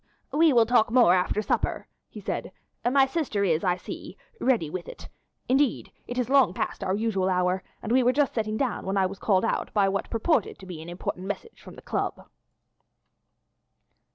[0.33, 2.51] "We will talk more after supper," he said.
[2.83, 5.07] "My sister is, I see, ready with it.
[5.47, 8.97] Indeed it is long past our usual hour, and we were just sitting down when
[8.97, 12.25] I was called out by what purported to be an important message from the Club."